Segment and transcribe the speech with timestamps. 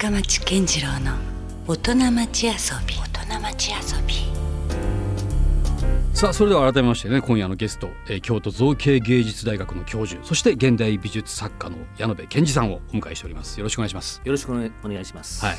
[0.00, 1.12] 深町健次郎の
[1.66, 2.52] 大人町遊
[2.86, 2.94] び。
[2.94, 4.14] 大人町遊び。
[6.14, 13.60] さあそれでは改めましてね今夜のゲスト、えー京都造形芸術大学の教授そして現代美術作家の矢野部健二さんをお迎えしております。
[13.60, 14.22] よろしくお願いします。
[14.24, 15.44] よろしくお願いお願いします。
[15.44, 15.56] はい。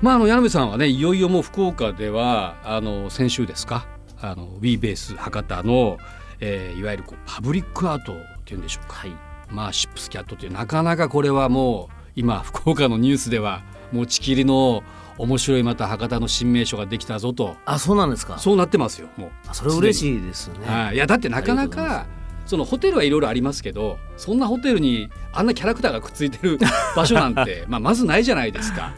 [0.00, 3.88] まああの矢野部さんはねいよいよもう福岡ではあの先週ですか
[4.20, 5.98] あの w ベース博多の、
[6.38, 8.94] えーいわゆるこうパブリックアートっていうんでしょうか。
[8.94, 9.10] はい。
[9.50, 13.62] まあシップスキャットっていうなかなかこれはもう今福岡のニュースでは
[13.92, 14.82] 持ちきりの
[15.18, 18.38] 面白いまた博多の新名所ができたぞとあ、そうなんですか？
[18.38, 20.66] そうなってますよもうあそれ嬉しいですね。
[20.66, 22.06] はい、いやだってなかなか
[22.46, 26.58] そのホテルはいろいろありますけどそんなホテルにあんなキャラクターがくっついてる
[26.96, 28.92] 場所なんてまあまずないじゃないですか。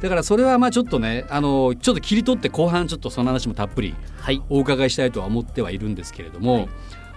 [0.00, 4.40] だからそれはまあちょっとねあのちょっと切り取って後半ちょっとその話もたっぷりはい。
[4.48, 6.68] お伺いしたいとは思ってはいるんですけれども、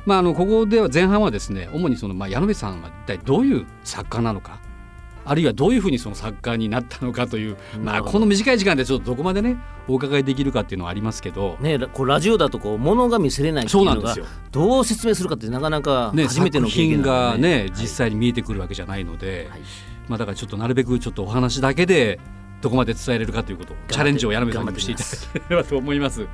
[0.06, 4.60] まああのここでは前半はですね主にそのまあ矢野部さんは一体どういう作家なのか
[5.26, 14.16] あるいはどういうふうにその作家になったのかというまあこの短い時間でちょっとどこまでねお伺いできるかっていうのはありますけど、ね、ラこうラジオだとこう物が見せれないっていううのが。
[14.52, 19.62] どう説明するかってなかなかね、初めての経験ながね、実際に見えてくるわけじゃないので、はい。
[20.08, 22.20] まあだからちょっとなるべくちょっとお話だけで
[22.62, 26.26] どこまで伝えれるかということをチャレンジをやらめさんにもしていただければと思います。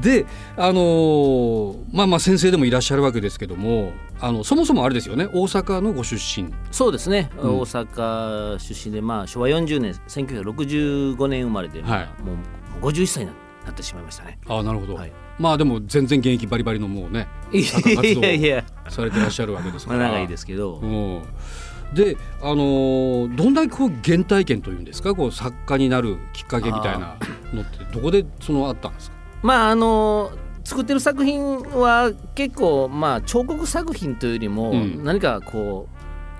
[0.00, 6.52] であのーまあまあ先生でもいらっしゃるわけですけどもあのそもそもあれですよね大阪のご出身。
[6.72, 7.58] そうですね、うん。
[7.60, 12.32] 大阪出身で、まあ、昭和40年1965年生まれで、まあはいも
[12.82, 13.30] う51歳に
[13.64, 14.38] なってしまいましたね。
[14.46, 15.12] ああなるほど、はい。
[15.38, 17.82] まあでも全然現役バリバリのもうね活
[18.14, 18.22] 動
[18.90, 19.98] されてらっしゃるわけですから。
[20.00, 21.22] まあ長いですけど、うん、
[21.94, 27.16] であのーどんだけこう原体験というんですかこう作家になるきっかけみたいな
[27.52, 29.16] のってどこでそのあったんですか？
[29.44, 30.32] まああの
[30.64, 35.04] 作ってる作品は結構まあ彫刻作品というよりもうん。
[35.04, 35.94] 何かこう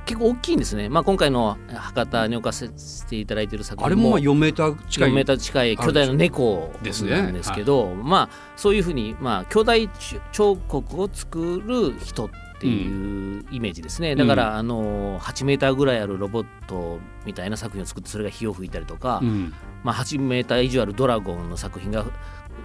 [0.06, 2.69] 結構大きいんですね、まあ、今回の博多に置かせ
[3.08, 9.89] ていただいている作品もあれもまあ4メーター近い4メーター近い巨大な猫ですねなんですけどまあそういうふうに、まあ、巨大
[10.33, 19.52] 彫刻を作る人っていうイメージですね、だから、あの8メーターぐらいあるロボットみたいな作品を作ってそれが火を吹いたりとか、うん、
[19.83, 22.07] まあ、8メーター以上あるドラゴンの作品が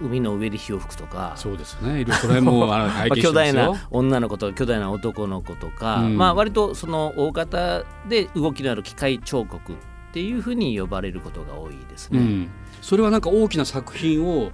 [0.02, 1.34] 海の上で火を吹くとか。
[1.36, 2.00] そうですね。
[2.00, 2.68] いろいろそれも
[3.20, 6.16] 巨大な女の子と巨大な男の子とか、うん。
[6.16, 9.76] まあ割とその大型で動きのある機械彫刻っ
[10.12, 12.18] ていうふうに呼ばれることが多いですね。
[12.18, 12.50] うん、
[12.82, 14.50] それはなんか大きな作品を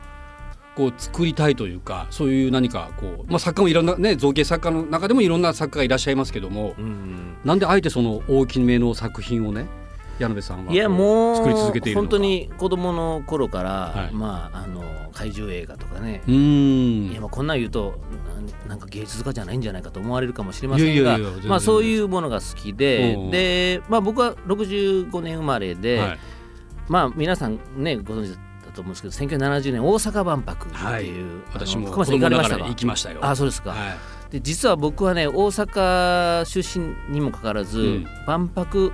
[0.76, 7.36] こう作りたいというかそういう何かこう、まあ、作家もいろんなね造形作家の中でもいろんな作家がいらっしゃいますけども、うん。
[7.44, 9.66] なんであえてその大きめの作品をね
[10.18, 14.14] 矢野部さんはいやもう作り続けている本当に子供の頃から、はい。
[14.14, 14.82] まああの
[15.12, 17.12] 怪獣映画とかね、うーん。
[17.12, 17.98] いやまあこんなん言うと
[18.68, 26.18] なんか芸術家じゃないんじゃないかと思われるかもしれませんがまあそういうものが好きでうんで、まあ、僕は65年生まれで、はい。
[26.88, 30.80] まあ皆さんねご存知だと思うんですけど1970年大阪万博ってい
[31.22, 33.18] う、あの私も行かれました行きましたよ。
[33.22, 33.96] あそうですか、はい。
[34.30, 38.06] で実は僕はね大阪出身にもかかわらず、うん。
[38.26, 38.92] 万博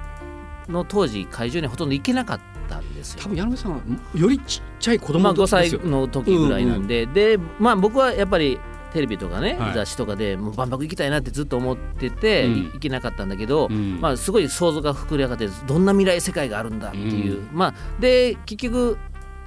[0.72, 3.28] の当時会場にほとんど行けなかったんですよ多。
[3.28, 3.80] 分矢野部さんは
[4.14, 5.80] よりちっちゃい子供まあ、5の時で歳すよ。
[5.84, 8.58] の時ぐらいなんで、でまあ僕はやっぱり
[8.92, 18.98] テレビとかね、はい雑誌とかでもう万博行きたいなってずっと思ってて、うんい行けなかったんだけど、うんまあすごい想像が膨れ上がってどんな未来世界があるんだっていう、まあで結局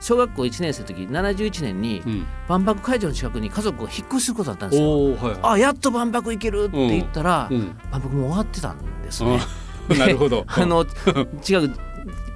[0.02, 5.16] 小学校1年生の時71年にうん万博会場の近くに家族が引っ越しすることだったんですよ。
[5.16, 5.40] はい。
[5.42, 7.76] あやっと万博行けるって言ったら、うん。
[7.92, 9.40] 万博もう終わってたんですね。
[9.90, 10.44] あ なるほど。
[10.48, 10.86] あの
[11.48, 11.72] 違う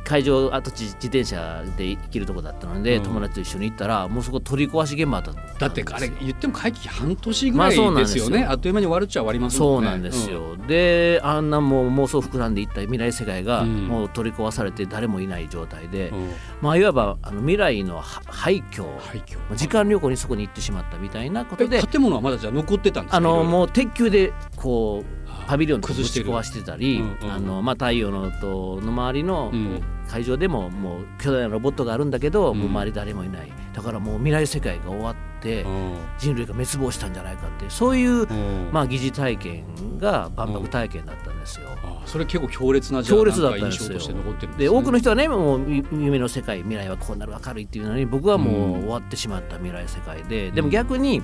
[0.06, 8.44] 会場跡地自転車で行けるとこだったので、うん友達と一緒に行ったらもうそこ取り壊し現場だっただってあれ言っても会期半年ぐらいですよですよね。
[8.44, 9.76] あっという間に終わるっちゃ終わりますもね。
[9.76, 16.18] そうんなんですよ、であんなもう妄想膨らんでいった未来世界がうんもう取り壊されて誰もいない状態で、うん。
[16.18, 16.30] うん
[16.62, 19.38] まあいわばあの未来のは廃墟廃墟。
[19.56, 23.18] 時間旅行にそこに行ってしまったみたいなことでえ建物はまだじゃあ残ってたんですか？
[23.18, 25.19] あのもう鉄球でこう
[25.50, 29.82] パビリオンとち壊してたり、うんうんあのまあ、太陽の塔の周りのうん。
[30.10, 32.58] 会場でももう巨大なロボットがあるんだけど、うん。
[32.58, 33.52] もう周り誰もいない。
[33.76, 35.94] だからもう未来世界が終わってうん。
[36.18, 38.70] 人類が滅亡したんじゃないかってそういう、うん。
[38.72, 39.66] まあ、疑似体験
[40.00, 41.70] が万博体験だったんですよ。
[41.84, 43.90] あそれ結構強烈な強烈だったんですよ。
[43.90, 44.68] か印象として残ってるんで。
[44.70, 48.74] 多くの人はねもうゆ夢の世界未来はこうなる明るいっていうのに僕はもうん。
[48.80, 51.22] う終わってしまった未来世界ででも逆に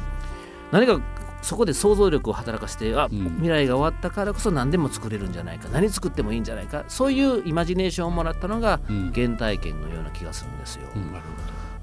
[0.72, 1.02] 何か
[1.46, 3.36] そこで想像力を働かせてあ、うん。
[3.36, 9.12] 未来が終わったからこそ何でも作れるんじゃないか何作ってもいいんじゃないかそういうイマジネーションをもらったのがうん。
[9.14, 10.82] 原体験のような気がするんですよ。
[10.96, 11.14] うん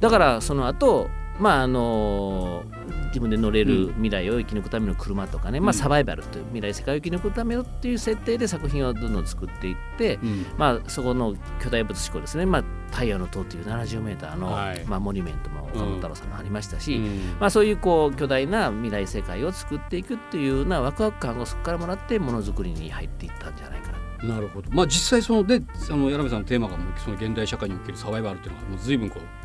[0.00, 2.64] だからその後まああの
[3.12, 10.46] 自分で乗れる未来を生き抜くための車とかね、まあ、サバイバルという未来世界を生き抜くためのっていう設定で作品をどんどん作っていって、うん。
[10.56, 14.84] まあ、そこの巨大物志向ですね、まあ、太陽の塔という70メーターの、はい。
[14.86, 17.36] まあ、モニュメントも岡本太郎さんもありましたし、うん。
[17.38, 24.34] まあ、そういうこう巨大な未来世界を作っていくっていうようなワクワク感をそこからもらってものづくりに入っていったんじゃないかな。
[24.34, 29.41] なるほど、まあ、実際そのであの柳部さんのテーマがその現代社会におけるサバイバルっていうのがもう随分こう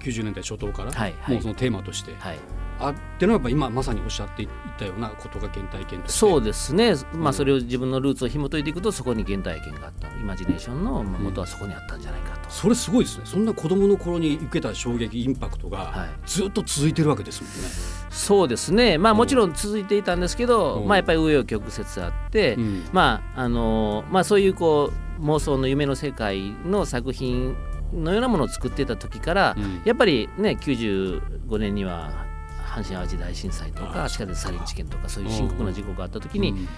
[0.00, 1.34] 90年代初頭から、はいはい。
[1.34, 2.14] もうそのテーマとして。
[2.18, 2.38] はい。
[2.82, 4.48] あってのはやっぱ今まさにおっしゃっていっ
[4.78, 6.18] たようなことが原体験として。
[6.18, 7.28] そうですね、まうん。
[7.28, 10.08] あ、それを自分のルーツを紐解いていくとそこに原体験があった。
[10.08, 12.50] イマジネーションのまあ元はそこにあったんじゃないかと。
[12.50, 13.24] それすごいですね。
[13.26, 16.08] そんな子供の頃に受けた衝撃インパクトがはい。
[16.26, 17.68] ずっと続いてるわけですもんね。
[18.10, 19.18] そうですね、まあ、うん。
[19.18, 20.88] もちろん続いていたんですけど、うん。
[20.88, 22.88] まあ、やっぱり紆余曲折あって、うん。
[22.92, 27.56] まああのまあ、そういうこう妄想の夢の世界の作品
[27.92, 29.82] のようなものを作ってた時から、うん。
[29.84, 32.26] やっぱりね95年には
[32.64, 36.68] 阪神・淡路大震災とか地下鉄サリン事件とかそういう深刻な事故があった時に、うん。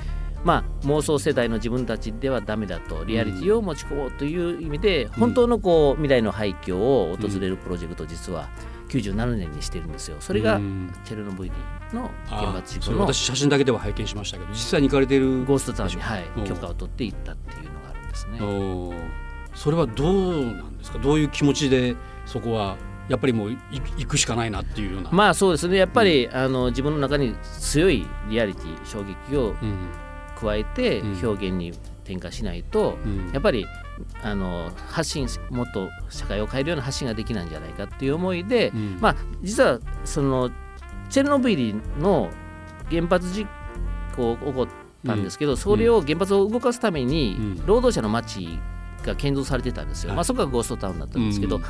[0.44, 8.48] まあ、妄想世代の自分たちではダメだとリアリティを持ち込もうという意味で、本当のこう未来の廃墟を訪れるプロジェクトを実は
[8.88, 10.16] 97年にしてるんですよ。
[10.18, 10.92] それがうん。
[11.04, 18.38] チェルノブイリのあ原発事故の私写真だけでは拝見しましたけど実際に行かれているゴーストタウンに、はいうん、許可を取って行ったっていうのがあるんですね。
[19.54, 20.98] それはどうなんですか？
[20.98, 21.96] どういう気持ちで
[22.26, 22.76] そこは
[23.08, 23.58] やっぱりもうい
[23.98, 25.76] 行くしかないなっていうような、まあそうですね。
[25.76, 29.88] やっぱり、あの自分の中に強いリアリティ衝撃をうん。
[30.34, 31.28] 加えてうん。
[31.28, 31.70] 表現に
[32.02, 33.30] 転化しないと、うん。
[33.32, 33.64] やっぱり
[34.24, 38.98] あの発信もっと社会を変えるような発信ができないんじゃないかっていう思いで、うん。
[39.00, 40.50] まあ実はその
[41.10, 42.28] チェルノブイリの
[42.90, 43.46] 原発事
[44.16, 44.68] 故起こっ
[45.06, 47.66] たんですけど、それを原発を動かすために、うん。
[47.66, 48.58] 労働者の街
[49.06, 50.16] が建造されてたんですよ、はい。
[50.16, 51.62] まあ、そこがゴーストタウンだったんですけど、うん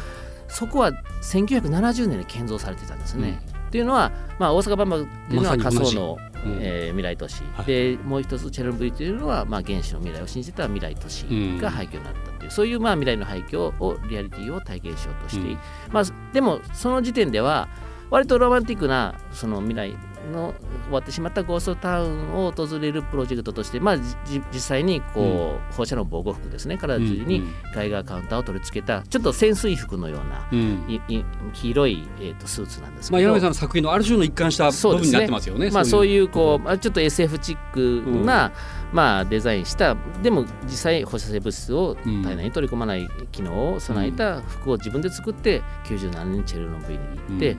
[0.52, 0.92] そこは
[1.22, 3.40] 1970年に建造されてたんですね。
[3.68, 6.58] っていうのは、まあ、大阪万博っていうのは仮想の、うん。
[6.60, 7.66] えー未来都市、はい。
[7.66, 11.22] でもう一つチェルノブイリというのは、まあ、原子の未来を信じた未来都市
[11.58, 15.58] が廃墟になったという、そういうまあ未来の廃墟をリアリティを体験しようとして、うん。
[15.90, 17.68] まあ、でもその時点では
[18.10, 19.96] 割とロマンティックなその未来
[20.30, 20.54] の
[20.84, 24.14] 終わってしまったゴーストタウンを訪れるプロジェクトとして、まあ、じ
[24.52, 27.42] 実際にこう、放射能防護服ですね体中に
[27.74, 30.58] ガイガーカウンターを取り付けたちょっと潜水服のようなうん。
[30.60, 35.70] うんいい黄色い、えー、とスーツなんですけまあ、ど、柳部さんの作品のある種の一貫した部分になってますよね。
[35.70, 36.28] まあ、そういう。
[36.28, 38.52] こう、んまあ、ちょっと SF チックな、
[38.92, 47.58] まあ、デザインしたでも実際放射性物質をうん体内に取り込まない機能を備えた服を自分で作って97年にチェルノブイリに行って、うん。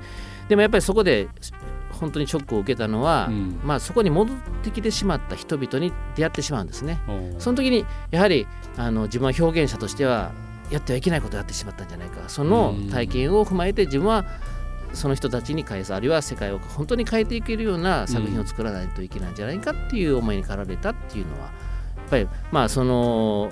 [0.50, 1.30] でもやっぱりそこで
[1.94, 3.60] 本当にショックを受けたのは、うん。
[3.64, 7.00] まあ、そこに戻ってきてしまった人々に出会ってしまうんですね。
[7.40, 8.48] その時にやはり
[8.78, 10.32] あの自分は表現者としては
[10.70, 12.28] やってはいけないことをやってしまったんじゃないか。
[12.28, 14.26] その体験を踏まえて自分は
[14.94, 15.94] その人たちに返す。
[15.94, 21.52] あるいは世界を本当に変えていけるような作品を作らないといけないんじゃないかっていう思いに駆られたっていうのはや
[22.06, 23.52] っぱりまあその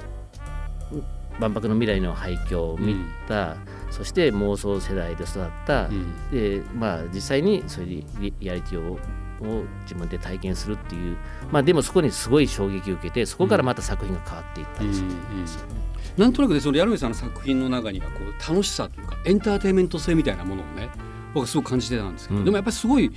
[1.40, 2.96] 万博の未来の廃墟を見
[3.28, 3.58] た、
[3.92, 6.32] そして妄想世代で育った、うん。
[6.32, 8.98] でまあ実際にそういうリリアリティを
[9.42, 11.18] を自分で体験するっていう
[11.52, 15.82] まあでもそこにすごい衝撃を受けてそこからまた作品が変わっていったりするんですよね。
[16.18, 20.90] なんとなくねその柳部さんの作品の中にはこう楽しさというかエンターテインメント性みたいなものをね
[21.34, 22.46] 僕はすごく感じてたんですけど、うん。
[22.46, 23.12] でもやっぱりすごい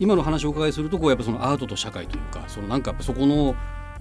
[0.00, 3.54] 今の話をお伺いするとこうやっぱそのアートと社会というかそのなんかそこの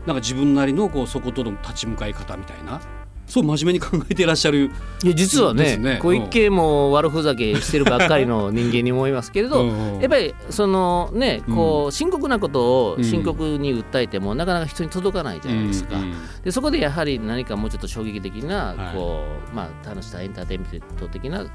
[0.06, 2.80] なんか自分なりのこうそことの立ち向かい方みたいな
[3.28, 4.72] そう真面目に考えていらっしゃる。
[5.04, 6.00] いや実はねね。
[6.02, 10.00] 小池も悪ふざけしてるばっかりの人間に思いますけれど、うん。
[10.00, 15.98] やっぱりそのねこうう深刻なことをうん深刻に訴えてもなかなか人に届かないじゃないですか。
[15.98, 16.14] うん
[16.44, 18.96] でそこでやはり何かもうちょっと衝撃的な、はい。
[18.96, 21.50] こうまあ楽しさエンターテインメント的なも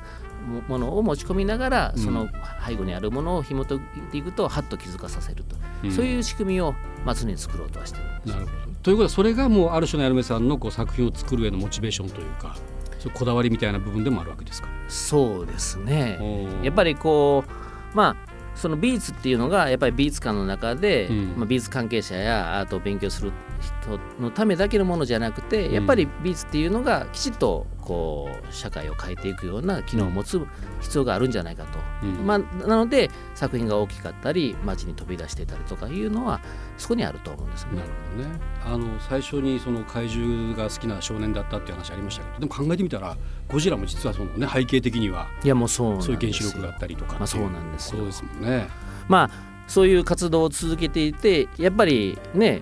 [0.69, 2.03] ものを持ち込みながら、うん。
[2.03, 2.29] その
[2.67, 5.93] 背後にあるものを紐解いていくとはっと気づかさせると、うん。
[5.93, 6.75] そういう仕組みを、
[7.05, 12.57] まあ、常に作ろうとはしてるんですなるほどということはそれがもうある種の柳部さんのこう作品を作る上のモチベーションというか
[12.99, 14.69] そうこだわりみたいな部分でもあるわけですか？
[14.89, 16.19] そうですね。
[16.63, 21.35] やっぱり、りこうまあその美術っていうのがやっぱり美術館の中で、うん。
[21.37, 30.41] まあ、美術関係者やアートを勉強する人のためだけのものじゃなくてやっぱり美術っていうのがきちっとこう社会を変えていくような機能を持つ
[30.81, 32.25] 必要があるんじゃないかと、うん。
[32.25, 36.41] まあ、なので作品が大きかったり街に飛び出していたりとかいうのは
[36.79, 37.79] そこにあると思うんですね。
[37.79, 37.83] な。
[37.83, 38.41] るほどね。
[38.65, 43.17] あの最初にその怪獣が好きな少年だったっていう話ありましたけどでも考えてみたら
[43.49, 47.99] ゴジラも実はその、ね、背景的にはいやもうそうそういう原子力があったりとかまあそうなんですよ。
[47.99, 48.69] そうですもんね。
[49.09, 49.31] まあ
[49.67, 52.61] そういう活動を続けていてやっぱりね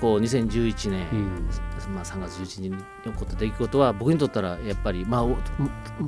[0.00, 1.48] こう2011年、うん
[1.88, 5.38] まあ、3月11日に起こった出来事は僕にとったらやっぱり、まあ、おも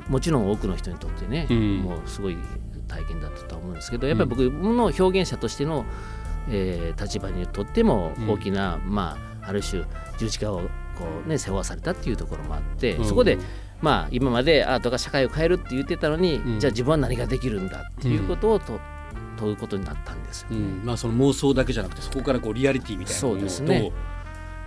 [0.07, 1.77] もちろん多くの人にとってね、うん。
[1.79, 2.37] もうすごい
[2.87, 5.85] 体験だったと思うんですけどやっぱり僕の表現者としての、
[6.49, 9.83] えー立場にとっても大きな、まあ、ある種
[10.17, 10.61] 十字架を
[10.97, 13.05] こう、ね、背負わされたっていうところもあって、うん。
[13.05, 13.37] そこで、
[13.81, 16.59] まあ、今までアートが社会を変えるって言ってたのに、うん。
[16.59, 18.79] じゃあ自分は何ができるんだっていうことをと、
[19.37, 20.47] 問うことになったんですよ。
[20.51, 20.81] うん。
[20.83, 23.91] まあ、その妄想だけじゃなくてそこからこうリアリティみたいなものをそうですね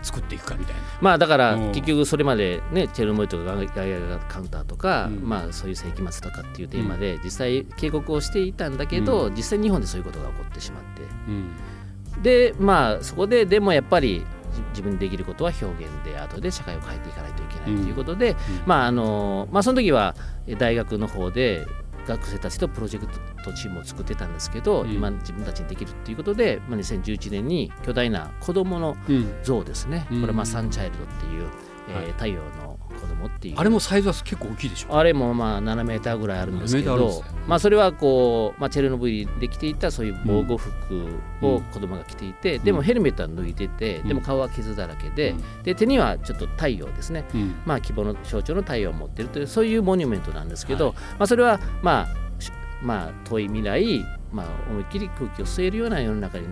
[0.03, 0.81] 作っていくかみたいな。
[1.01, 1.73] まあだからうん。
[1.73, 5.29] 結局それまでねチェルノブイリとかガガイアガカウンターとか、うん。
[5.29, 11.03] まあそういう世紀末とかっていうテーマで実際警告をしていたんだけど、実際日本でそういうことが起こってしまって。
[11.29, 12.23] うん。
[12.23, 20.15] でまあそこででもやっぱりじ自分にできることは表現でアートで社会を変えていかないといけないということで、まああのまあその時は
[20.47, 21.67] え大学の方で
[22.07, 23.07] 学生たちとプロジェク
[23.45, 24.93] トチームを作ってたんですけど、うん。
[24.93, 29.35] 今自分たちにできるっていうことで、まあ、2011年に巨大な子どものうん。
[29.43, 30.21] 像ですね、うん。
[30.21, 31.49] これまあサンチャイルドっていう、
[31.91, 32.13] えーはい。
[32.13, 33.55] 太陽の子供っていう。
[33.57, 34.97] あれもサイズは結構大きいでしょ？
[34.97, 37.45] あれもまあ7メーターぐらいあるんですけ7メーターあるんどね。
[37.47, 44.09] まあそれはこう、まあ、チェルノブイリで着ていたそういう防護服うんを子供が着ていて、でもヘルメットは脱いでて、うん。
[44.09, 45.63] でも顔は傷だらけで,、うん。
[45.63, 47.25] で手にはちょっと太陽ですね。
[47.35, 47.55] うん。
[47.65, 52.53] まあ希望の象徴の太陽を持っているというそういうモニュメントなんですけど、まあ、それはまあし
[52.83, 56.47] まあ遠い未来、まあ、思いっきり空気を吸えるような世の中に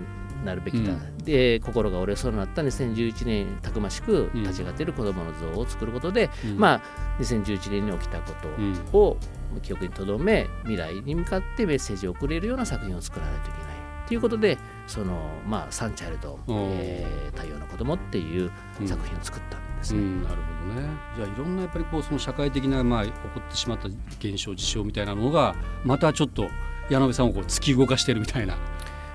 [0.45, 1.19] なるべきだ、うん。
[1.19, 6.59] で心が折れそうになった2011年たくましく立ち上がっている子どもの像を作ることで、うん。
[6.59, 6.81] まあ
[7.21, 8.75] 2011年に起きたことうん。
[8.93, 9.17] を
[9.63, 13.69] 記憶に留め未来に向かってメッセージを送れるような作品を作らないといけない
[14.07, 18.51] ということでそのまあ「サンチャイルド、えー太陽の子供っていう
[18.85, 20.01] 作品を作ったんですね。
[20.01, 20.89] うん、なるほどね。
[21.17, 25.55] じゃあいろんなやっぱりこうその社会的な、まあ、起こってしまった現象事象みたいなのが
[25.85, 26.49] またちょっと
[26.91, 28.57] 柳部さんをこう突き動かしてるみたいな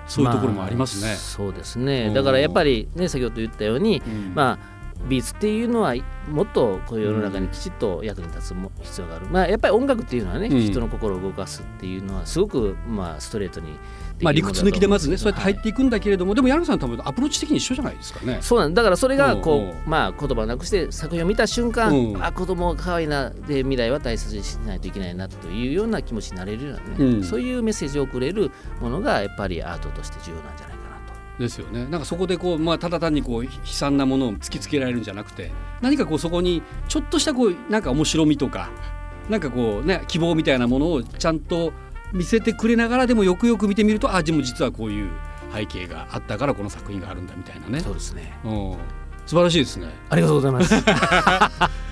[0.08, 1.16] そういうところもありますね。
[1.16, 2.08] そうですね。
[2.08, 2.14] うん。
[2.14, 4.34] だからやっぱりね先ほど言ったように、うん。
[4.36, 4.74] まあ
[5.08, 5.96] 美術っていうのは
[6.30, 10.62] もっとこう世の中にきちっと役に立つも必要がある、まあ、やっぱり音楽っていうのはね、うん。
[10.62, 13.78] 人の心を動かすっていうのはすごく、まあ、ストレートに
[14.24, 18.40] まあ、理屈抜きでまずねそうやって入っはいていくんだけれども、でも柳部さん多分アプローチ的に一緒じゃないですかね。
[18.42, 19.70] そうなんだからそれがこう、うん。
[19.70, 22.24] うんまあ言葉をなくして作品を見た瞬間、うん。
[22.24, 27.24] あ子供可愛いなで未来は大切にしないといけないなというような気持ちになれるようなね、うん。
[27.24, 28.52] そういうメッセージを送れる
[28.82, 30.96] ものがやっぱりアートとして重要なんじゃないかな
[31.38, 31.40] と。
[31.40, 31.86] ですよね。
[31.86, 35.52] なんかそこでこう、まあ、ただ単にこう悲惨なものを突きつけられるんじゃなくて
[35.82, 38.70] 何かこうそこにちょっとしたこうなんか面白みとか
[39.30, 41.72] なんかこうね希望みたいなものをちゃんと
[42.14, 45.10] 見せてくれながらでもよくよく見てみるとあでも実はこういう
[45.54, 47.80] 背景があったからこの作品があるんだみたいなね。
[47.80, 48.78] そうですねうん
[49.26, 49.88] 素晴らしいですね。
[50.10, 50.76] ありがとうございます。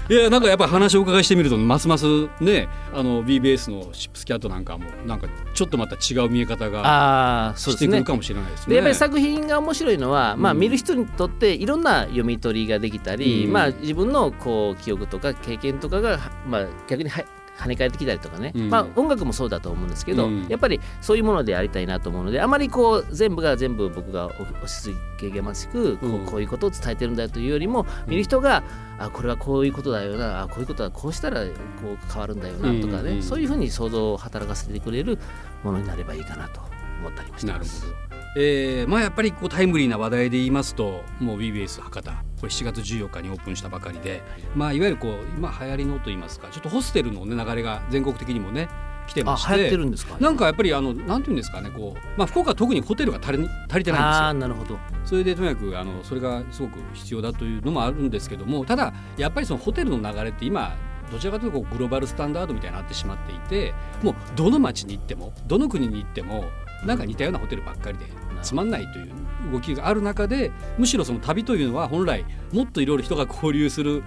[0.09, 8.71] いやなんかやっぱり話をお伺いしてみるとますますねあの BBS のシップスキャットなんかもなんかちょっとまた違う見え方がああそうですねしてくるかもしれないですね。
[8.71, 17.23] でやっぱり作品が面白いのは、まあ、うん見る人にとっていろんな読み取りができたり、うんまあ、自分のこう記憶とか経験とかが、まあ、逆には
[17.61, 18.69] 跳ね返ってきたりとかね、うん。
[18.69, 20.47] まあ、音楽もそうだと思うんですけど、うん。
[20.47, 26.25] やっぱりそういうものでありたいなと思うのであまりこう全部が全部僕が押し付けがましくこう,、うん。
[26.25, 28.63] こういうことを伝えてるんだというよりも見る人が
[28.97, 31.49] あこれはこういうことだよなあこういうことはこうしたらこ
[31.93, 35.19] う変わるんだよなとかね、そういうふうに想像を働かせてくれる
[35.63, 36.61] ものになればいいかなと
[36.99, 38.10] 思ったりもしてなるほます。
[38.35, 38.41] ど。
[38.41, 44.23] えーまあやっぱりこうタイムリーな話題で言いますともう BBS 博多これ7月14日にオープンしたばかりで、
[44.55, 48.67] まあいわゆるこう今流行りのと言いますかちょっとホステルの、ね、流れが全国的にもね
[49.07, 54.33] 来てましてあ流行ってるんですかなんかやっぱりあのなんていうんですかねこう、まあ、福岡は特にホテルが足り足りてないんですよああ。
[54.33, 60.75] なるほどそれでとにかくあのそれがすごく必要だというのもあるんですけどもただやっぱりそのホテルの流れって今
[61.11, 66.45] どちらかというとこうグローバルスタンダードみたいになってしまっていてもうどの町に行ってもどの国に行っても
[66.85, 68.05] なんか似たようなホテルばっかりで
[68.41, 74.03] つまんないという動きがある中でむしろその旅というのは本来もっといろいろ人が交流する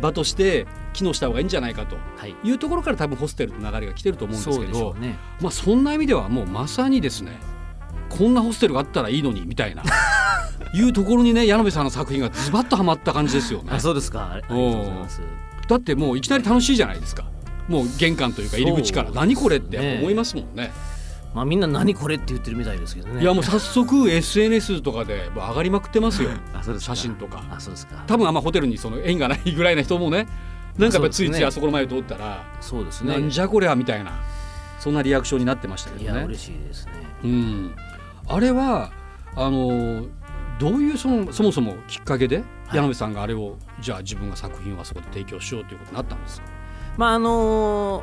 [0.00, 2.34] 場として機能した方がいいんじゃないかとはい。
[2.42, 5.18] いうところから多分ホステルの流れが来てると思うんですけどね。
[5.40, 7.38] まあそんな意味ではもうまさにですね
[8.08, 9.82] こんなホステルがあったらいいのにみたいな。
[10.74, 13.70] いうところにね柳部さんの作品がズバッとはまった感じですよね。
[13.72, 14.32] あそうですか。
[14.32, 15.20] ありがとうございます。
[15.68, 17.24] だってもういきなり楽しいじゃないですか。
[17.68, 19.06] もう玄関というか入り口から。
[19.08, 20.72] そう何これってねやっぱ思いますもんね
[21.34, 23.22] まあみんな何これって言ってるみたいですけどね。
[23.22, 26.30] いやもう早速 SNS とかで上がりまくってますよ。
[26.52, 26.96] あそうですか。
[26.96, 27.44] 写真とか。
[27.50, 28.02] あそうですか。
[28.06, 30.26] 多分あんまホテルにその縁がないぐらいな人もね。
[30.78, 33.12] なんかやっぱついついあそこの前を通ったら、そうですね。
[33.12, 34.12] なんじゃこりゃみたいな
[34.78, 36.18] そんなリアクションになってましたけどね。
[36.18, 36.92] いや嬉しいですね。
[37.24, 37.74] うん、
[38.26, 38.90] あれは
[39.36, 40.06] あの
[40.58, 42.76] どういうそのそもそもきっかけではい。
[42.76, 46.46] 柳部さんがあれをじゃあ自分が作品をあそこで提供しようということになったんですか、
[46.96, 48.02] まああの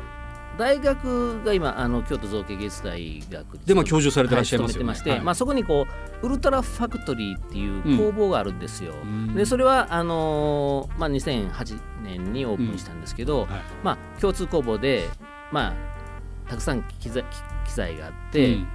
[0.58, 4.84] 大学が今あの京都造形芸術大学でまあ教授されてらっしゃいはますよね。
[4.84, 5.20] 勤めてまして、はい。
[5.20, 5.86] まあ、そこにこ
[6.22, 8.94] うウルトラファクトリーっていう工房があるんですよ。
[9.02, 13.48] うんでそれはあのーまあ、2008年にオープンしたんですけど、はい。
[13.84, 15.08] まあ、共通工房で、
[15.52, 17.24] まあ、たくさん機材
[17.66, 18.68] 機材があって、うん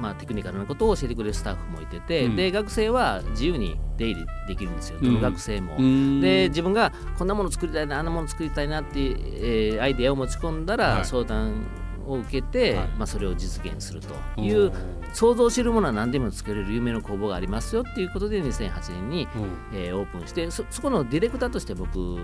[0.00, 2.36] まあ、テクニカルなことを教えてくれるスタッフもいてて、うん。
[2.36, 4.98] で学生は自由に出入りできるんですよ。
[5.00, 5.76] どの学生も。
[5.78, 6.20] うん。
[6.20, 11.04] で自分がこんなもの作りたいなあんなもの作りたいなって、えーアイデアを持ち込んだら、はい。
[11.04, 11.66] 相談
[12.06, 12.88] を受けて、はい。
[12.88, 14.72] まあ、それを実現するという
[15.12, 19.78] 想像を知るものは何でも作れる夢の工房がありますよっていうことで2008年に、うん。
[19.78, 22.16] えーオープンしてそそこのディレクターとして僕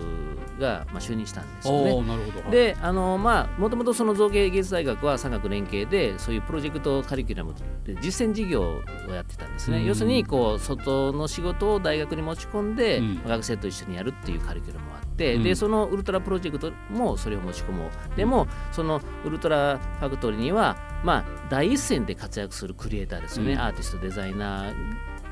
[0.59, 2.03] が、まあ、就任したんですよね。
[2.03, 2.51] なるほど。
[2.51, 9.85] であのまあもともとその造形芸術大学は産学連携でそういうプロジェクトカリキュラムで実践事業をやってたんですね、うん。
[9.85, 13.23] 要するにこう外の仕事を大学に持ち込んで、うん。
[13.25, 17.91] 学生と一緒にやるっていうカリキュラムもあって、うんでそのウルトラプロジェクトもそれを持ち込もう。
[18.17, 23.59] でもそのウルトラファクトリーにはまあ第一線で活躍するクリエイターですよね、うん。
[23.61, 24.75] アーティストデザイナー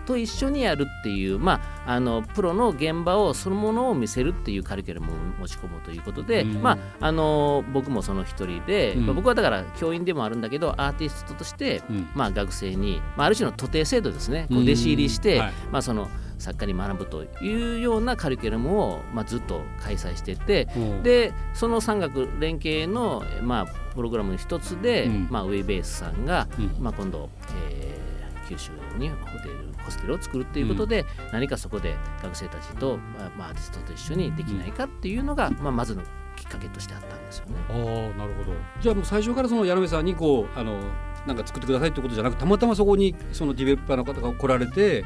[0.07, 6.62] と一緒にやるっていう、まあ、あのプロの現場をそのものを見せるっていうカリキュラムを持ち込むということで、うん。
[6.62, 9.07] まあ、あの僕もその一人で、うん。
[9.07, 12.09] まあ僕はだから教員でもあるんだけどアーティストとして、うん。
[12.14, 14.47] まあ、学生に、まあ、ある種の徒弟制度ですね。
[14.49, 14.64] こううん。
[14.64, 15.52] 弟子入りして、はい。
[15.71, 20.78] まあ、その作家に学ぶというようなカリキュラムを、まあ、ずっと開催しててう。
[20.78, 25.28] んでその産学連携の、まあ、プログラムの一つで、うん。
[25.30, 26.83] まあ、ウェイベースさんが、うん。
[26.83, 27.28] まあ、今度、
[27.71, 28.09] えー
[28.49, 36.02] 九州にホテルホステルを作るっていうことで、何かそこで学生たちと、まあまあ、アーティストと一緒にできないかっていうのが、まあ、まずの
[36.35, 37.54] きっかけとしてあったんですよね。
[37.68, 38.57] ああなるほど。
[38.80, 40.80] じゃあもう最初からその柳部さんにこうあの
[41.26, 45.04] なんか作ってくださいってことじゃなくたまたまそこにそのディベロッパーの方が来られて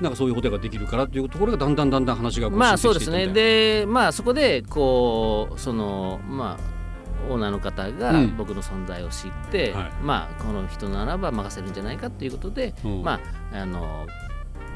[0.00, 3.26] なんかそういうホテルができるからっていうところがだんだんだんだん話がこまあそう進ですね。
[3.28, 8.36] でまあそこでこうそのまあオーナーの方がうん。
[8.36, 9.92] 僕の存在を知って、はい。
[10.02, 12.88] まあこの人ならば任せるんじゃないかっていうことで、う。
[12.88, 13.20] んま
[13.52, 14.06] ああの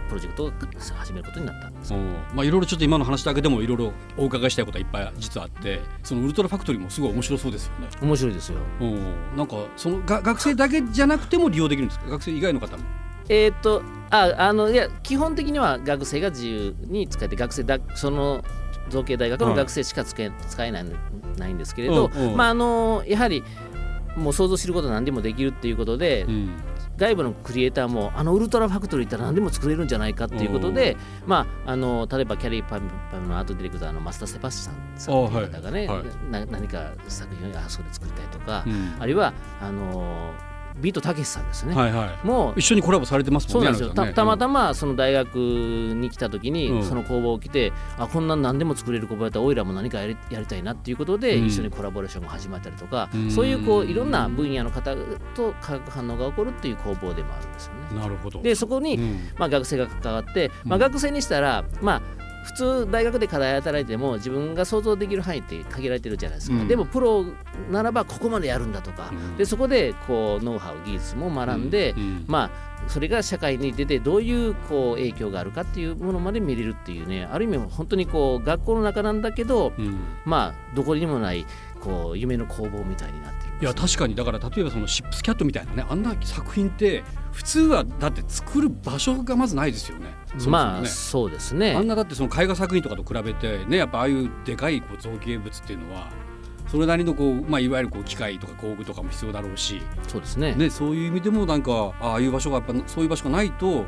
[0.08, 0.52] プロジェクトを
[0.94, 7.88] 始めることになったんですまあいろいろちょっと今の話だけでもいろいろお伺いしたいことはいっぱい実はあってそのウルトラファクトリーもすごい面白そうですよね。
[8.00, 8.58] 面白いですよ。
[8.80, 8.84] う。
[8.84, 12.08] んなんかそのが学生だけじゃなくても利用できるんですか？
[12.10, 12.84] 学生以外の方も。
[13.28, 18.44] えーっとああのいや基本的には学生が自由に使えて学生だその
[18.88, 20.84] 造形大学の学生しか使え,、使えない
[21.36, 23.42] ないんですけれど、うんうんまああのやはり
[24.16, 26.50] もう想像すること何でもできるっていうことで、うん。
[26.96, 35.42] 外部のクリエイターもあのウルトラファクトリーって何でも作れるんじゃないかっていうことで、まあ、あの例えばキャリーパンパンのアートディレクターの増田セバスチャンさんってい。
[35.42, 36.04] う方がね、あはい。
[36.30, 38.96] な何か作品をあそこで作りたいとか、うん。
[38.98, 40.32] あるいはあの
[40.80, 42.26] ビートたけしさんですね、はいはい。
[42.26, 43.68] もう一緒にコラボされてますもんね。
[43.68, 54.94] そうなんですよねたまたまその大学に来た時に、うんその工房を来てあこんなん何でも作れる工房やったらおいらも何かやりやりたいなっていうことで、うん一緒にコラボレーションが始まったりとか、うんそういうこういろんな分野の方
[55.34, 58.00] と化学反応が起こるっていう工房でもあるんですよね。
[58.00, 58.42] なるほど。
[58.42, 62.15] でそこに、うんまあ、学生が関わって、まあ、うん学生にしたら、まあ
[62.46, 66.68] 普通大学で課題働いても自分が想像できる範囲って限られてるじゃないですか、うん。
[66.68, 67.24] でもプロ
[67.72, 69.36] ならばここまでやるんだとか、うん。
[69.36, 72.24] でそこでこうノウハウ技術も学んで、うん。
[72.28, 72.50] まあ
[72.88, 77.24] それが社会に出てどういうこう影響があるかっていうものまで見れるっていうね。
[77.24, 79.98] ある意味本当にこう学校の中なんだけどうん。
[80.24, 81.44] まあどこにもない
[81.86, 84.14] こう夢の工房みたいになってるんですいや確かに。
[84.14, 90.06] だから例えばそのシップスキャットみたいなねあんな作品って普通はだって作る場所がまずないですよね。
[90.28, 90.88] そもそもまあね。
[90.88, 91.74] そうですね。
[91.74, 96.08] あんなだってその絵画作品とかと比べてねやっぱああいうでかいこう造形物っていうのは
[96.68, 100.54] それなりのこう、まあ、いわゆるこう機械とか工具とかも必要だろうし、そうですね。
[100.54, 103.86] ね、そういう意味でもなんかああいう場所がやっぱそういう場所がないと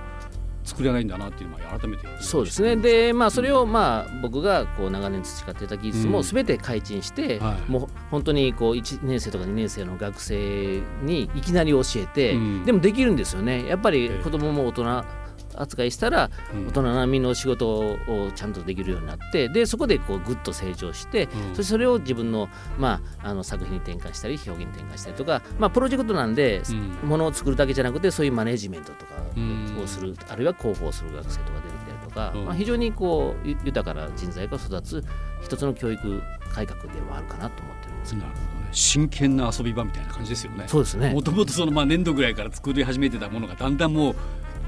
[0.68, 2.76] 作れないんだなっていうのは改めてそうですね。
[2.76, 6.12] でまあそれをまあ僕がこう長年培っていた技術うん。
[6.12, 7.70] も全て開陳して、はい。
[7.70, 12.64] もう本当にこう1年生とか2年生の学生にいきなり教えて、うん。
[12.64, 13.66] でもできるんですよね。
[13.66, 14.22] やっぱりええ。
[14.22, 15.04] 子供も大人
[15.60, 16.66] 扱いしたらうん。
[16.68, 17.96] 大人並みの仕事を
[18.34, 21.30] ちゃんとできるようになってでそこでこうぐっと成長して、うん。
[21.50, 26.62] そしてそれを自分の,、まあ、あの作品に転換したり表現に転換したりとか、まあ、プロジェクトなんで、
[27.02, 27.08] うん。
[27.08, 32.44] ものを作るだけじゃなくてそういうマネジメントとかうんをする、あるいは広報する学生とか出てきたりとか、うん。
[32.46, 35.04] まあ、非常にこうゆ豊かな人材が育つ
[35.42, 38.68] 一つの教育改革ではあるかなと思ってるんですけどなるほどね。
[38.72, 40.64] 真剣な遊び場みたいな感じですよね。
[40.66, 41.12] そうですね。
[41.12, 44.14] もともとそのまあ年度ぐらいから作り始めてたものがだんだんもう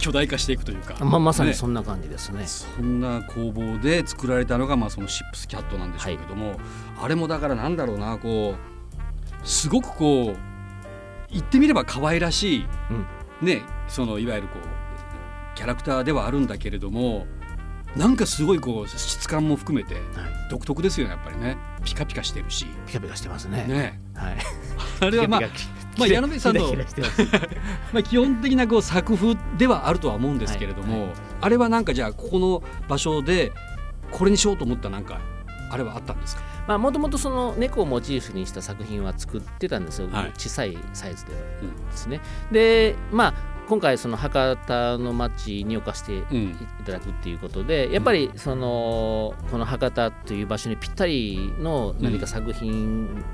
[0.01, 1.55] 巨大化していくというか、ままさにね。
[1.55, 2.47] そんな感じですね。
[2.47, 6.57] そんな工房で作られたのがまあそのシップスキャットなんでしょうけども、
[7.01, 10.37] あれもだからなんだろうなこうすごくこう
[11.31, 12.67] 言ってみれば可愛らしい、
[13.45, 17.27] ねそのいわゆるこうキャラクターではあるんだけれども
[17.97, 20.05] なんかすごいこう質感も含めてはい。
[20.51, 21.57] 独特ですよねやっぱりね。
[21.85, 22.67] ピカピカしてるし。
[22.87, 23.65] ピカピカしてますね。
[23.67, 24.01] ね。
[24.15, 24.39] はい。
[25.01, 25.41] あれはまあ
[25.99, 26.73] まあ矢野部さんの
[27.93, 31.13] まあ、基本的なこう作風ではあるとは思うんですけれども、はいはい。
[31.43, 33.53] あれはなんかじゃあここの場所で
[34.11, 35.21] これにしようと思ったなんか
[35.71, 36.43] あれはあったんですか？
[36.67, 40.33] まあもともとその猫をモチーフにした作品は作ってたんですよ、はい。
[40.37, 42.21] 小さいサイズでうんですね。
[42.53, 43.35] でまあ
[43.69, 53.25] 今回その博多の町に置かせていうんただくっていうことでやっぱりそのこの博多という場所にぴったりの何か作品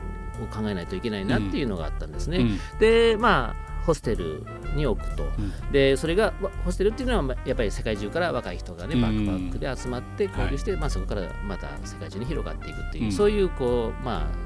[0.43, 2.39] を考えないといけないなっていうのがあったんですね。
[2.39, 2.59] うん。
[2.79, 4.45] でまあホステル
[4.75, 5.73] に置くと、ん。
[5.73, 9.01] でそれがわホステルっていうのはまあやっぱり世界中から若い人がねうん。
[9.01, 13.13] バックパックで集まって交流して、まあ、そこからまた世界中に広がっていくっていう、うん。
[13.13, 14.46] そういうこうまあ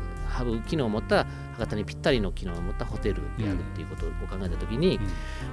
[0.67, 1.27] 機能を持った
[1.59, 4.99] 博多にぴったりの機能を持ったホテルであるっていうことを考えた時に、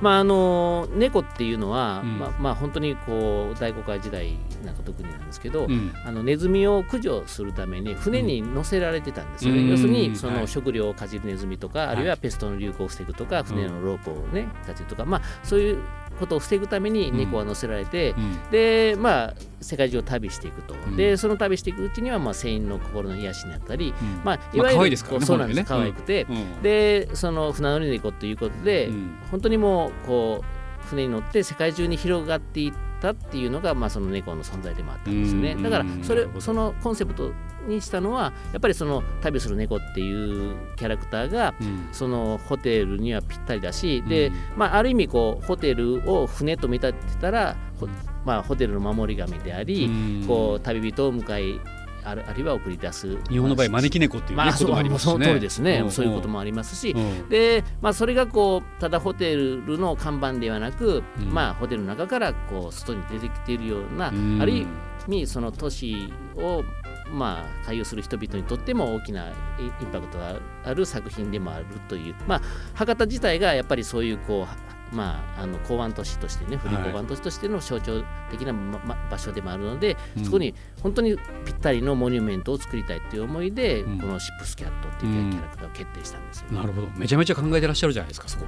[0.02, 2.20] まああの猫っていうのは、うん。
[2.20, 5.94] まあまあ本当にこう大航海時代なんか特になんですけど、うん。
[6.06, 9.70] あのネズミを駆除するために船に乗せられてたんですよね、うん。
[9.70, 10.38] 要するにそはい。
[10.38, 15.80] の食料をかじるネズミとか、あるいはペストの流行を防ぐとか、船のロープをねかじるとか、まあ、そういう
[16.20, 18.52] ことを防ぐために猫は乗せられて、うん。
[18.52, 20.96] でまあ世界中を旅していくと、ん。
[20.96, 24.22] でその旅していくうちには、まあ、船員の心の癒しになったり、うん。
[24.24, 25.66] まあ、いまあわゆる可愛いですからねそうなんです、ね。
[25.68, 26.62] 可愛くて、うん。
[26.62, 29.18] でその船乗り猫ということで、うん。
[29.32, 35.54] 本当にもうこう船に乗って世界中に広がっていったっていうのが、まあ、その猫の存在でもあったんですね。
[35.54, 35.64] うん。
[35.64, 37.32] だからそれそのコンセプト
[37.68, 41.88] にしたのはやっぱりその旅する猫っていうキャラクターがうん。
[41.92, 44.34] そのホテルにはぴったりだし、でうん。
[44.58, 47.88] まあ、ある意味こうホテルを船と見立てたら、ほ
[48.26, 50.28] まあ、ホテルの守り神であり、うん。
[50.28, 51.60] こう旅人を迎え
[52.04, 55.92] あるあるいは送り出す日本の場合招き猫っていうね、まあ、そう言葉ありますしその通りですね、ん。
[55.92, 57.30] そういうこともありますし、うん。
[57.30, 61.34] で、まあ、それがこうただホテルの看板ではなく、うん。
[61.34, 64.40] まあ、ホテルの中からこう外に出てきているような、うん。
[64.42, 64.68] ある意
[65.08, 66.64] 味その都市を
[67.12, 72.42] まあ回遊する人々にとっても大きなイインパクトがある作品でもあるという、まあ、
[72.74, 76.78] 博多自体がやっぱりそういうこうまあ、あの港湾都市としてね古い。
[76.78, 80.26] 港湾都市としての象徴的な、まま場所でもあるので、うん。
[80.26, 84.00] そこに本当にぴったりのモニュメントを作りたいっていう思いで、うん。
[84.00, 86.52] このシップスキャットっていうキャラクターを決定したんですよ。
[86.52, 86.88] なるほど。
[86.96, 88.46] めちゃめちゃ考えてらっしゃるじゃないですかそこ。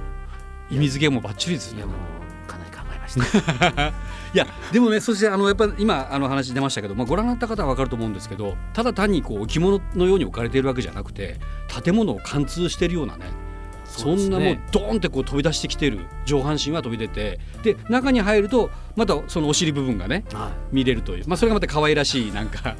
[0.70, 1.82] 意味付けもバッチリですね。
[2.46, 3.92] かなり考えました。
[4.32, 11.38] いやでもねそしてあのやっぱり今あの話出ましたけど、まあ、ご覧になった方は分かると思うんですけどただ単にこう置物のように置かれているわけじゃなくて
[11.82, 13.26] 建物を貫通しているようなね
[13.84, 22.76] そんなもうドーンってこう飛び出してきてる上半身は飛び出てで中に入るとまたそのお尻部分がねは見れるという、まあ、それがまた可愛らしいなんか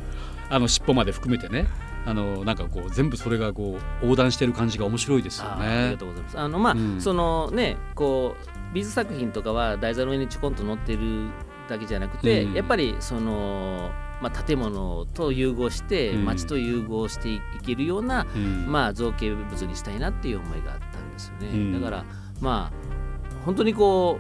[0.49, 1.67] あの尻尾まで含めてね
[2.07, 5.99] あのなんかこう全部それがこう横断してる感じが面白いですよあーありねが。
[5.99, 6.39] とうございます。
[6.39, 11.31] あのまあ、うんそのねこう美術作品とかは台座の上にちょこんと載ってる
[11.69, 12.55] だけじゃなくて、うん。
[12.55, 16.25] やっぱりそのまあ建物と融合して、うん。
[16.25, 18.67] 街と融合していけるような、うん。
[18.71, 21.49] まあ造形物にしたいなっていう思いがあったんですよね。
[21.49, 21.81] うん。
[21.81, 22.05] だから
[22.41, 24.19] まあ本当にこ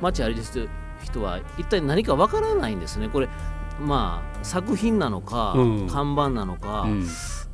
[0.00, 0.68] う街歩いてる
[1.02, 3.08] 人は一体何かわからないんですね。
[3.08, 3.28] これ
[3.80, 5.86] まあ作品なのか、うん。
[5.88, 7.06] 看板なのか、うん。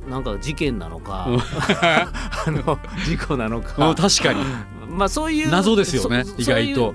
[0.09, 1.39] なんか事件なのか、うん。
[1.79, 2.11] あ
[2.47, 3.63] の事故なのうん。
[3.63, 4.43] か、確かに
[4.89, 6.93] まあそういう謎ですよねそ意外と。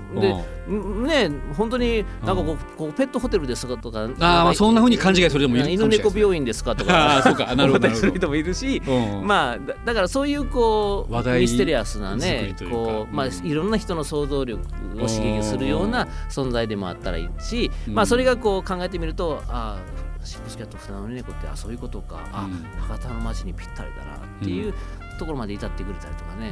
[0.67, 7.55] ね本当になんかこう,、こうペットホテルですかとか、あーまあそんな風に勘違いする人もいる犬猫病院ですかとあかーそうか。
[7.55, 9.27] なるほどする 人もいるし、うん。
[9.27, 13.47] まあだだからそういうこう話題ミステリアスな作ねこうまあうん。
[13.47, 14.59] いろんな人の想像力
[14.95, 17.93] を刺激するような存在でもあったらいいし、うん。
[17.93, 22.81] まあそれがこう考えてみるとああシップスキャット船の猫ってあそういうことか、あうん。
[22.81, 24.73] 博多の街にぴったりだなっていう
[25.17, 26.49] ところまで至ってくれたりとかね、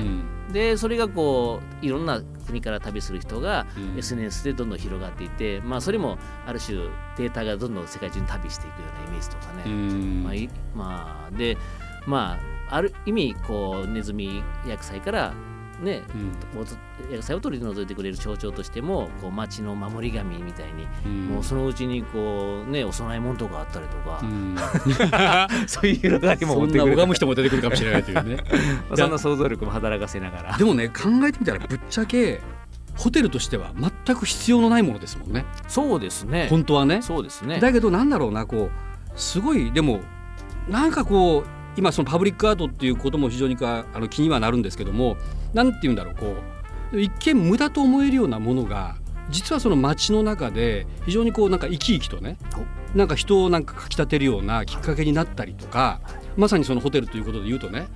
[0.48, 0.54] うん。
[0.54, 3.98] でそれがこういろんな国から旅する人がうん。
[3.98, 6.78] SNS でどんどん広がっていって、まあ、それもある種
[7.18, 10.24] データがどんどん世界中に旅していくようなイメージとかね、うん。
[10.24, 11.58] まあいまあ、で
[12.06, 15.34] まあある意味こうネズミ薬剤から
[15.84, 16.04] ね
[16.56, 16.62] うん。
[16.62, 16.78] おつ
[17.12, 21.28] 薬剤を取り除いてくれる象徴としてもこう町の守り神みたいに、うん。
[21.28, 24.56] もうそのうちにこうねお供え物とかあったりとかう、ん。
[25.68, 28.38] そういう色がにもそんな拝む人も出てくるかもしれないというね。
[28.90, 30.58] まあそんな想像力も働かせながら。
[30.58, 32.42] でもね考えてみたらぶっちゃけ
[32.96, 35.46] ホテルとしては全く必要のないものですもんね。
[35.68, 36.48] そうですね。
[36.50, 37.02] 本当はね。
[37.02, 37.60] そうですね。
[37.60, 40.02] だけどなんだろうなこうすごいでも
[40.70, 45.18] なんかこう今そのパブリックアートっていうことも非常にかあの気にはなるんですけども
[45.54, 46.36] なんて言うんだろうこ
[46.92, 48.98] う一見無駄と思えるようなものが
[49.30, 52.38] 実はその街の中で非常にこうなんか生き生きとね
[52.94, 56.02] なんか人をなんかかきたてるようなきっかけになったりとか
[56.38, 57.88] まさにそのホテルということで言うとね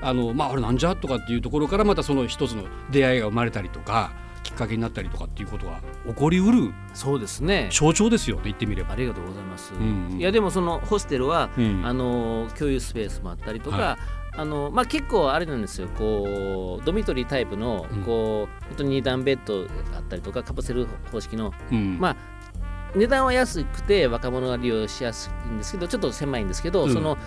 [0.00, 4.12] あのまああれなんじゃとかっていうところからまたその一つの出会いが生まれたりとか
[4.46, 7.68] きっかけになったりとかっていうことが起こりうるそうですね。
[7.72, 8.92] 象徴ですよね言ってみれば。
[8.92, 8.96] あ。
[8.96, 9.74] りがとうございます。
[9.74, 10.20] うんうん。
[10.20, 11.82] いやでもそのホステルは、うん。
[11.84, 13.98] あの共有スペースもあったりとか、は
[14.36, 15.88] あのまあ、結構あれなんですよ。
[15.98, 18.02] こうドミトリータイプのうん。
[18.04, 21.98] こう、本当に2段ベッドがあったりとかカプセル方式の、うん。
[21.98, 22.16] まあ
[22.94, 26.92] 値段は安くて若者が利用しやすいんですけどちょっと狭いんですけど、うん。
[26.92, 27.18] その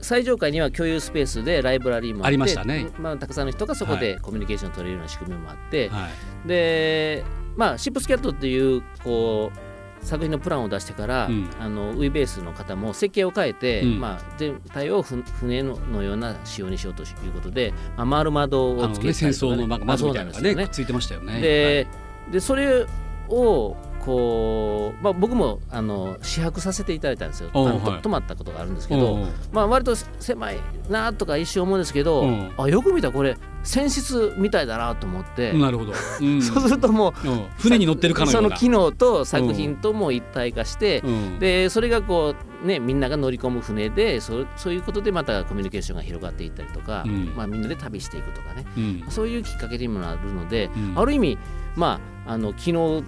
[0.00, 2.88] 最上階には共有スペースでライブラリーもあってありましたね。
[2.98, 6.08] まあ、たくさんの人がそこでコミュニケーションを取れるような仕組みもあって、は
[6.44, 6.48] い。
[6.48, 7.24] で
[7.56, 11.50] まあシップスキャットっていうこう作品のプランを出してから、うん。
[11.60, 14.00] あのウィベースの方も設計を変えて、うん。
[14.00, 21.40] まあ、全体をふ船ののような仕様にしようということで、まあ、回る窓をつけたりとか、戦争の窓みたいなのがねくっついてましたよね。
[21.40, 21.86] で
[22.32, 22.86] でそれ
[23.28, 27.50] をこう、まあ、僕もあの試泊させていただいたんですよ。
[27.52, 28.02] はい。
[28.02, 30.58] 泊まったことがあるんですけど、まあ、割と狭い
[30.88, 32.52] なとか一瞬思うんですけど、うん。
[32.56, 36.40] あよく見たらこれ船室みたいだなと思って、なるほど、うん。
[36.42, 37.44] そうするともううん。
[37.58, 41.38] 船に乗ってるかのその機能と作品とも一体化して、うん。
[41.38, 42.34] でそれがこ
[42.64, 47.32] うねみんなが乗り込む船でそうそういうことでまたコミュニケーションが広がっていったりとか、うん。
[47.36, 48.64] まあ、みんなで旅していくとかね。
[48.76, 49.04] うん。
[49.10, 50.98] そういうきっかけにもなるので、うん。
[50.98, 51.38] ある意味
[51.76, 53.02] まああの機能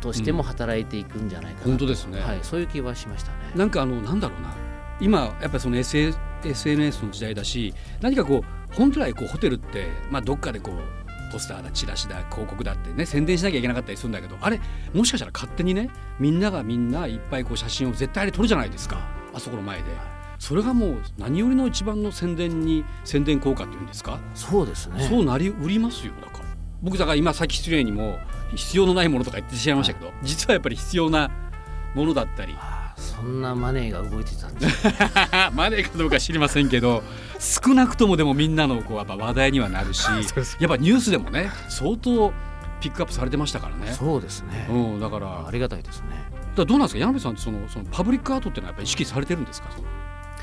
[0.00, 2.20] としても働いていくんじゃないかなと、本当ですね。
[2.20, 3.38] はい、そういう気はしましたね。
[3.54, 4.54] なんかあのなんだろうな。
[5.00, 6.14] 今やっぱりその SA
[6.44, 14.60] SNS の時代だし何かこう本来こうホテルって、まあ、どっかでこうポスターだチラシだ広告だってね宣伝しなきゃいけなかったりするんだけどあれ
[14.92, 19.00] もしかしたら勝手にねみんながみんないっぱいこう写真を絶対あれ撮るじゃないですか。
[19.32, 19.84] あそこの前で。
[20.40, 25.06] それがもう何よりの一番の宣伝に宣伝効果っていうんですか、そうですね。
[25.06, 26.39] そうなりうりますよだから
[26.82, 28.18] 僕だから今さっき失礼にも
[28.54, 31.30] 必要のないものとか言ってしまいましたけど、実はやっぱり必要な
[31.94, 32.56] ものだったり。
[32.96, 34.92] そんなマネーが動いてたんですよ
[35.56, 37.02] マネーかどうか知りませんけど
[37.38, 40.06] 少なくともでもみんなのこうやっぱ話題にはなるし
[40.60, 42.30] やっぱニュースでもね相当
[42.82, 43.92] ピックアップされてましたからね。
[43.92, 45.46] そうですね、うん、だから。
[45.46, 46.08] ありがたいですね。
[46.56, 47.00] らどうなんですか？
[47.00, 49.68] 柳部さんってそのそのパブリックアートっていうのはやっぱり意識されてるんですか？
[49.74, 49.88] その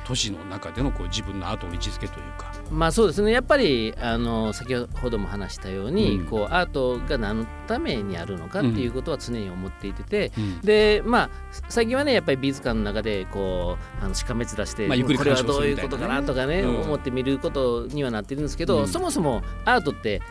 [0.07, 2.53] 都市の中でのこう自分のアートの位置づけというか。
[2.71, 3.33] まあそうですね。
[3.33, 6.25] やっぱりあの先ほども話したように、うん。
[6.27, 10.61] こうアートが何のためにあるのかっていうことは常に思っていてて、うん。
[10.61, 11.29] でまあ
[11.67, 16.81] 最近はねやっぱり美術館の中でこうあのしかめ面して、まあこれはどういうことかなとかね、うん。
[16.83, 18.87] 思って見ることにはなってるんですけど、うん。
[18.87, 20.21] そもそもアートって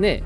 [0.00, 0.24] ね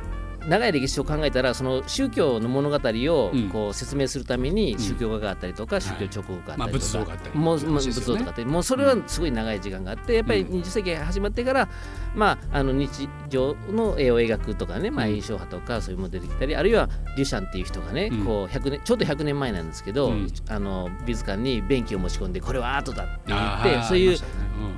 [0.48, 3.48] 長い歴史を考えたらその宗教の物語をうん。
[3.50, 4.78] こう説明するためにん。
[4.78, 7.38] 宗教画があったりとか、宗教彫刻があまあったりとか、仏像があったり。
[7.38, 10.60] もう仏像とかってもうそれはすごい長い時間があってやっぱりうん。
[10.60, 11.68] 20世紀が始まってから、
[12.14, 18.24] まあ、あの日常の絵を描くとかね、まあ、うん印象派とかそういうもの出てきたり、あるいはデュシャンっていう人がね、うん。
[18.24, 20.28] こう100年ちょうど100年前なんですけど、うん。
[20.48, 24.18] あの美術館に便器を持ち込んでこれはアートだって言ってそういう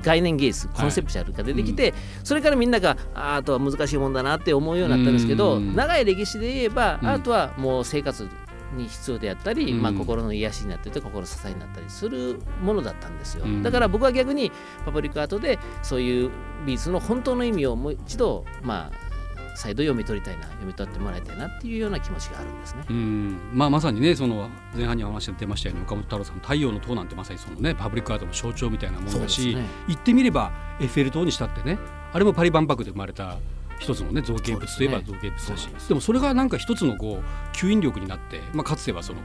[0.03, 7.09] 概念芸術コンセプチュアルが出てきて、それからみんながアートは難しいもんだなって思うようになったんですけど、うん長い歴史で言えば、うん。
[7.09, 8.29] アートはもう生活
[8.77, 9.83] に必要であったり、うん。
[9.83, 13.63] まあ、心の癒しになってて心の支えになったりするものだったんですよ、うん。
[13.63, 14.51] だから僕は逆に
[14.85, 16.31] パブリックアートでそういう
[16.67, 19.11] 美術の本当の意味をもう一度まあ
[19.57, 22.85] 再度読み取りたいな読み取ってもらいたいなっていうような気持ちがあるんですね。
[22.89, 23.39] うん。
[23.53, 29.67] まあ、まさにねその前半にお話が出ましたように岡本太郎さんの「太陽の塔」なんてまさにそのねパブリックアートの象徴みたいなものだし、ね。
[29.89, 31.79] 言ってみればエッフェル塔にしたってね
[32.13, 33.39] あれもパリ万博で生まれた
[33.81, 39.21] 一つのね造形物といえば造形物だしですでもそれがなんか一つのこう吸引力になって、まあ、かつてはその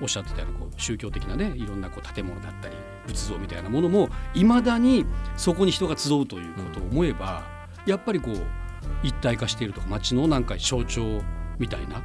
[0.00, 5.04] おっしゃってたようなこう宗教的なねいろんなこう建物だったり仏像みたいなものもいまだに
[5.36, 7.46] そこに人が集うということを思えば、
[7.86, 8.36] やっぱりこう
[9.02, 11.22] 一体化しているとか街のなんか象徴
[11.58, 12.02] みたいな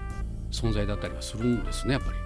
[0.51, 2.17] 存在だったりはするんですねやっぱり。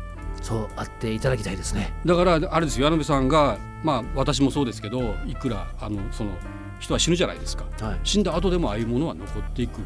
[0.41, 1.93] そうあっていただきたいですね。
[2.05, 6.31] だからあれですよ柳部さんがまあ私もそうですけどいくらあのその
[6.79, 9.85] 人は死ぬじゃないですかはい、死んだ後でもああいうものは残っていくも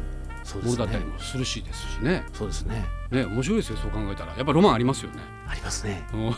[0.72, 1.04] のだったり。
[1.04, 2.84] もするしですしねそうですね。
[3.10, 5.18] ね面白いですよそう考えたらやっぱロマンありますよね。
[5.46, 6.02] ありますね。
[6.12, 6.20] うん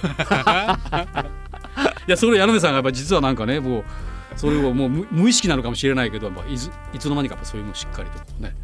[2.06, 3.84] いやそれ柳部さんがやっぱ実はなんかねもう
[4.36, 8.54] それをもう無無意識なのかもしれないけど、まあ、いずいつの間にかやっぱそういうのしっかりとね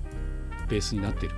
[0.69, 1.35] ベースになってる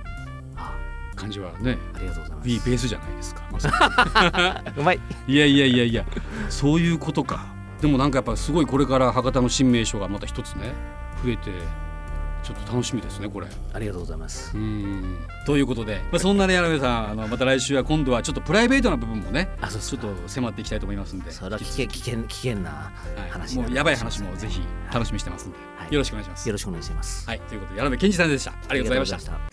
[0.55, 0.75] あ
[1.15, 2.49] 感じはねありがとうございます。
[2.49, 3.43] いいベースじゃないですか。
[3.51, 4.99] まさに うまい。
[5.27, 6.05] いやいやいやいや
[6.49, 7.52] そういうことか
[7.83, 10.73] でもなんかやっぱすごいこれから博多の新名所がまた一つね
[11.21, 11.51] 増えて
[12.41, 13.47] ちょっと楽しみですねこれ。
[13.73, 14.57] ありがとうございます。
[14.57, 15.17] うん。
[15.45, 22.91] ということで、まあ、そんなね柳部さんあのまた来週は今度はちょっとプライベートな部分もねあ、そうちょっと迫っていきたいと思いますんでそれは危険危険危険なは
[23.27, 23.29] い。
[23.29, 24.61] 話になるもうやばい話もぜひ
[24.93, 25.93] 楽しみにしてますんで、はい。
[25.93, 26.47] よろしくお願いします。
[26.47, 27.27] よろしくお願いします。
[27.27, 27.39] はい。
[27.41, 28.51] ということで柳部健二さんでした。
[28.51, 29.52] ありがとうございました